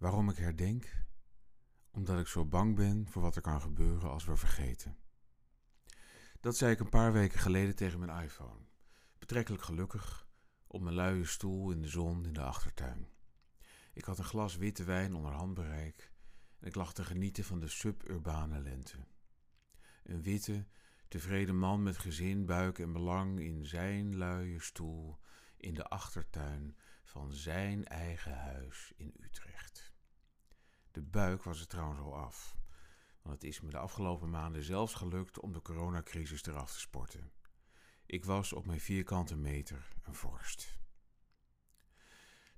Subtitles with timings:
[0.00, 1.04] herdenk?
[1.90, 4.96] Omdat ik zo bang ben voor wat er kan gebeuren als we vergeten.
[6.40, 8.60] Dat zei ik een paar weken geleden tegen mijn iPhone.
[9.18, 10.28] Betrekkelijk gelukkig,
[10.66, 13.08] op mijn luie stoel in de zon in de achtertuin.
[13.92, 16.12] Ik had een glas witte wijn onder handbereik
[16.58, 19.06] en ik lag te genieten van de suburbane lente.
[20.02, 20.66] Een witte,
[21.08, 25.18] tevreden man met gezin, buik en belang in zijn luie stoel
[25.56, 29.89] in de achtertuin van zijn eigen huis in Utrecht.
[31.10, 32.56] Buik was er trouwens al af,
[33.22, 37.32] want het is me de afgelopen maanden zelfs gelukt om de coronacrisis eraf te sporten.
[38.06, 40.78] Ik was op mijn vierkante meter een vorst.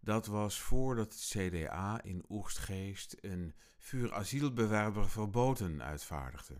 [0.00, 6.56] Dat was voordat het CDA in Oegstgeest een vuurasielbewerber verboden uitvaardigde.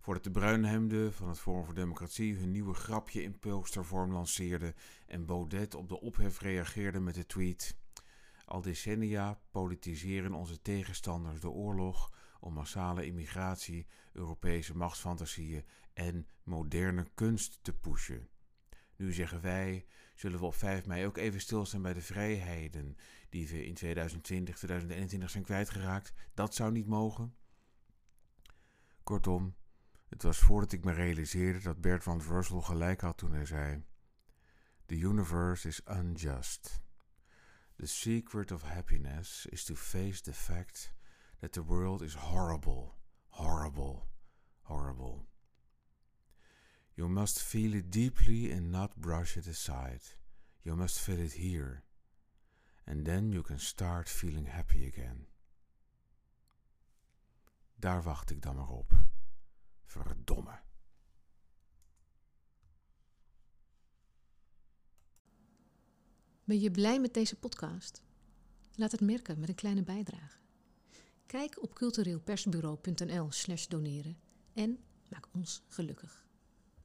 [0.00, 4.74] Voordat de bruinhemden van het Forum voor Democratie hun nieuwe grapje in postervorm lanceerden
[5.06, 7.76] en Baudet op de ophef reageerde met de tweet:
[8.44, 17.58] Al decennia politiseren onze tegenstanders de oorlog om massale immigratie, Europese machtsfantasieën en moderne kunst
[17.62, 18.28] te pushen.
[18.96, 22.96] Nu zeggen wij, zullen we op 5 mei ook even stilstaan bij de vrijheden
[23.28, 26.12] die we in 2020, 2021 zijn kwijtgeraakt.
[26.34, 27.34] Dat zou niet mogen.
[29.02, 29.54] Kortom,
[30.08, 33.84] het was voordat ik me realiseerde dat Bert van Brussel gelijk had toen hij zei:
[34.86, 36.83] The universe is unjust.
[37.84, 40.90] The secret of happiness is to face the fact
[41.42, 42.94] that the world is horrible,
[43.28, 44.06] horrible,
[44.62, 45.26] horrible.
[46.96, 50.00] You must feel it deeply and not brush it aside.
[50.62, 51.82] You must feel it here.
[52.86, 55.26] And then you can start feeling happy again.
[57.78, 58.94] Daar wacht ik dan maar op.
[66.44, 68.02] Ben je blij met deze podcast?
[68.74, 70.38] Laat het merken met een kleine bijdrage.
[71.26, 74.18] Kijk op cultureelpersbureau.nl/slash doneren
[74.52, 74.78] en
[75.08, 76.23] maak ons gelukkig.